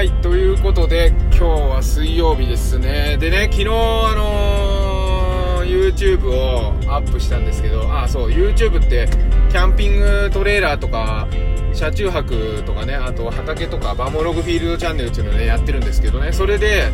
[0.00, 3.18] はいということで今日は水曜日ですね。
[3.20, 9.10] でね昨日あのー、YouTube をアップしたんですけどあそう YouTube って
[9.50, 11.28] キャンピングトレーラーとか
[11.74, 16.32] 車中泊とかねあと畑とかバモログフィールドチャンネルっていうのをねやってるんですけどね。
[16.32, 16.90] それで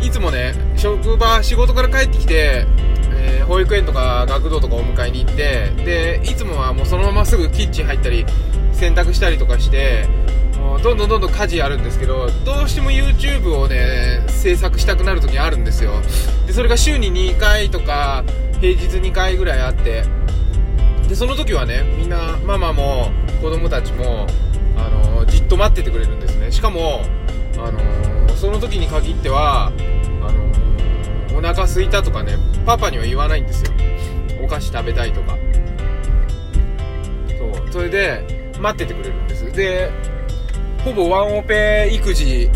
[0.00, 2.64] いつもね職場仕事から帰ってきて
[3.10, 8.24] え、保育園とか学童とかお迎えに行ってでいつもはもうそのまますぐキッチン入ったり
[8.72, 10.06] 洗濯したりとかして
[10.82, 16.00] どんどんどんどん家事やるんですけどどうしても YouTube をね制作したくなる時あるんですよ。
[16.46, 18.24] でそれが週に2回とか
[18.60, 20.04] 平日2回ぐらいあって
[21.08, 23.10] でその時はねみんなママも
[23.40, 24.26] 子供たちも
[24.76, 26.52] あのじっと待っててくれるんですね。
[26.52, 27.02] しかも
[27.58, 27.80] あの
[28.36, 29.72] その時に限っては
[30.22, 33.72] あのお腹空いたとかねパパには言わないんですよ。
[34.42, 35.36] お菓子食べたいとか。
[37.38, 37.72] そう。
[37.72, 39.50] それで待っててくれるんです。
[39.52, 39.90] で
[40.86, 42.48] ほぼワンオペ育児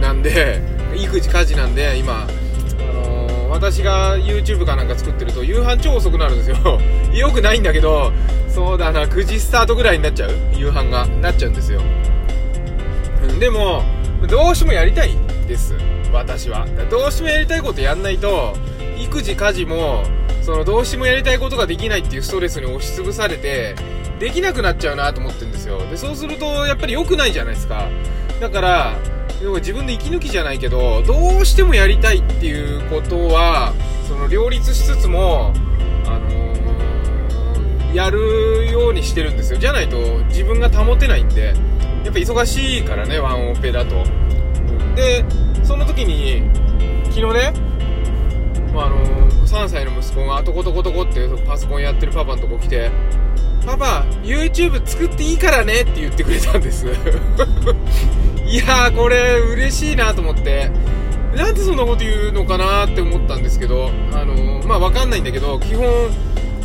[0.00, 0.60] なんで
[0.98, 6.80] 育児家事なんで今、あのー、私が YouTube かなんか作ってると夕飯超遅くなるんですよ。
[7.14, 8.12] よくないんだけど
[8.48, 10.32] そうだな9時スタートぐらいになっちゃう。
[10.52, 11.06] 夕飯が。
[11.06, 11.80] なっちゃうんですよ、
[13.22, 13.84] うん、でも
[14.28, 15.10] どうしてもやりたい
[15.46, 15.76] です。
[16.12, 16.66] 私は。
[16.90, 18.56] どうしてもやりたいことやんないと
[18.98, 20.02] 育児家事も
[20.42, 23.76] そのどうしてもやりたいことができないっていうストレスに押しつぶされて
[24.18, 25.78] できなくなっちゃうなと思ってるんですよ。
[25.90, 27.88] でそうするとやっぱり良くないじゃないですか。
[28.40, 28.98] だから
[29.42, 33.72] 要は自分で息抜きじゃないけどどうしてもやりたいっていうことは
[34.08, 35.52] その両立しつつも
[36.06, 39.58] あのー、やるようにしてるんですよ。
[39.58, 41.54] じゃないと自分が保てないんで。
[42.06, 44.04] やっぱ忙しいからねワンオペだと。
[44.94, 45.24] で
[45.64, 46.40] その時に
[47.06, 47.52] 昨日ね、
[48.76, 52.90] まあ、あの、3歳の息子がトコトコトコってパソコンやってるパパのとこ来て
[53.64, 56.86] パパ YouTube 作っていいからねって言ってくれたんです。
[58.46, 60.70] いやーこれ嬉しいなと思って。
[61.34, 65.86] なんでそんなこと言うのかなって思ったんですけどあの、まあ分かんないんだけど基本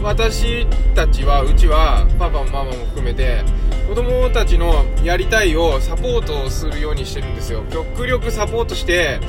[0.01, 3.43] 私たちはうちはパパもママも含めて
[3.89, 7.63] 子供たちのやりたいをサポートするようにしてるんですよ。
[7.69, 9.19] 極力サポートして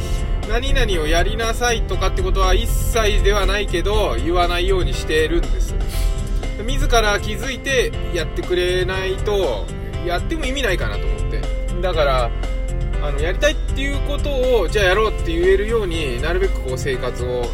[0.53, 5.75] 何々をやりなさいとかってことは一切ではないけど言わないようにしてるんです。
[6.67, 9.65] 自ら気づいてやってくれないと
[10.05, 11.41] やっても意味ないかなと思って。
[11.81, 12.31] だから
[13.03, 17.47] あのやりたいっていうことをじゃあやろうって言えるようになるべくこう生活を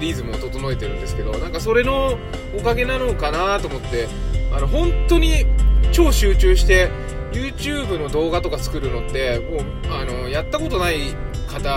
[0.00, 2.18] リズムを整えてるんですけどなんかそれの
[2.58, 4.08] おかげなのかなと思って。
[4.54, 5.46] あの本当に
[5.92, 6.90] 超集中して
[7.32, 11.16] YouTube の動画とか作るのってもうあのやったことない
[11.52, 11.68] 方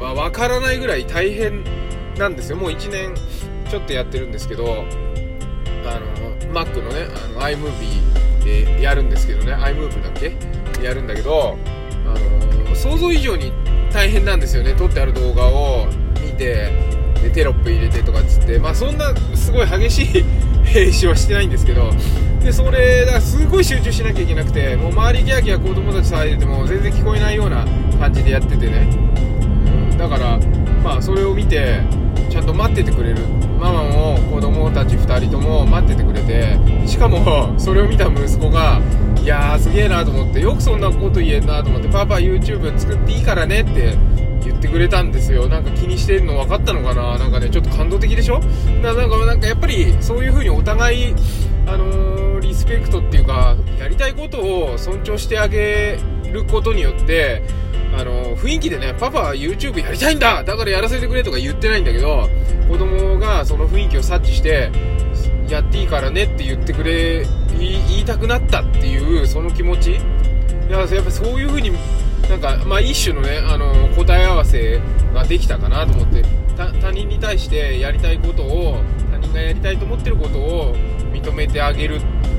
[0.00, 1.64] はわからないぐらい大変
[2.16, 2.56] なんですよ。
[2.56, 3.14] もう1年
[3.68, 4.84] ちょっとやってるんですけど
[5.84, 6.06] あの
[6.52, 9.54] Mac のねあの iMovie でやるんですけどね。
[9.54, 10.36] iMove だっけ？
[10.82, 11.56] やるんだけど、
[12.06, 12.18] あ
[12.68, 13.52] の想像以上に
[13.92, 14.74] 大変なんですよね。
[14.74, 15.86] 撮ってある動画を
[16.22, 16.70] 見て
[17.22, 18.58] でテロップ入れてとかっつって。
[18.58, 20.24] まあそんなすごい激しい
[20.74, 21.92] 編集はしてないんですけど
[22.42, 27.64] でそれだからすごい集中しなきゃいけなくてもう周りギャーギャー子供たち騒いでても全然聞こえないような
[28.00, 30.36] 感じでやっててね、うん、だから
[30.82, 31.80] まあそれを見て
[32.28, 33.22] ちゃんと待っててくれる。
[33.64, 38.82] ママも子供たち2人とも待っててくれてしかもそれを見た息子が
[39.24, 43.96] いやーすげえなと思ってよくそんなこと言えんなと思ってパパ YouTube 作っていいからねって
[44.44, 45.48] 言ってくれたんですよ。
[45.48, 47.16] なんか気にしてるの分かったのかな？
[47.16, 48.40] なんかねちょっと感動的でしょ？
[48.82, 51.14] だなんかなんかやっぱりそういう風にお互い
[51.66, 55.98] あのー、リスペクトっていうかやりたいことを尊重してあげ
[56.30, 57.42] ることによって
[57.96, 62.28] あの雰囲気でねパパ YouTube やりたいんだだからやらせてくれとか言ってないんだけど
[62.68, 64.70] 子供がその雰囲気を察知して
[65.48, 67.26] やっていいからねって言ってくれ
[67.58, 69.92] 言いたくなったっていうその気持ち。
[69.92, 69.96] い
[70.70, 71.70] ややっぱそういう風に
[72.28, 74.80] なんか、まあ、一種のねあの答え合わせ
[75.12, 76.24] ができたかなと思って
[76.56, 78.78] 他人に対してやりたいことを
[79.12, 80.74] 他人がやりたいと思ってることを
[81.12, 81.96] 認めてあげる。
[81.96, 81.98] う
[82.30, 82.34] ん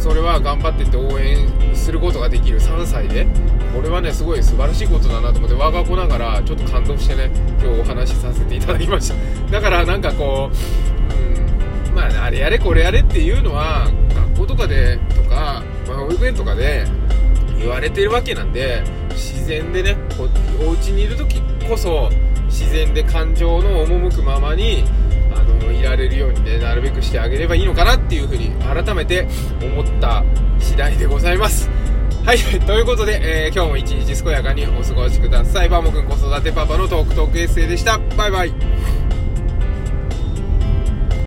[0.00, 2.58] それは頑張ってって応援することができる。
[2.58, 3.26] 3歳で。
[3.74, 7.30] これはねすごい素晴らしいことだなと思って我が子ながらちょっと感動してね
[7.62, 9.52] 今日お話しさせていただきました。
[9.52, 11.49] だからなんかこう、うん、
[11.94, 16.84] まああれやれこれやれっていうのは学校とかでとか、まあ、保育園とかで
[17.58, 19.96] 言われてるわけなんで自然でね
[20.66, 22.10] お家にいる時こそ
[22.46, 24.84] 自然で感情の赴くままに
[25.34, 29.28] あのいられるようにねなるべくしてあげればいいのかなっていうふうに改めて
[29.62, 30.24] 思った
[30.58, 31.68] 次第でございます。
[32.24, 35.68] はいということで、えー、今日も一日健やかにお過ごしください。
[35.68, 37.98] バモくん子育てパパのトークトークエッセイでした。
[38.16, 38.99] バイバイ。